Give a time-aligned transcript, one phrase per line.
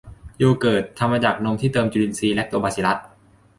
[0.37, 2.97] โยเกิร์ต ทำมาจากนมที่เติมจุลินทรีย์แลคโตบาซิลลัส